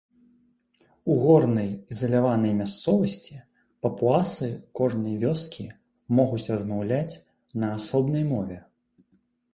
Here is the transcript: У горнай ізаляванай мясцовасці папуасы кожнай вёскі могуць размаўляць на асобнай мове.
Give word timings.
У 1.11 1.17
горнай 1.23 1.67
ізаляванай 1.95 2.53
мясцовасці 2.61 3.35
папуасы 3.87 4.49
кожнай 4.79 5.15
вёскі 5.25 5.67
могуць 6.21 6.43
размаўляць 6.57 7.19
на 7.65 7.71
асобнай 7.79 8.23
мове. 8.33 8.57